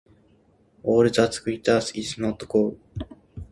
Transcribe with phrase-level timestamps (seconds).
[0.81, 2.79] “All that glitters is not gold.”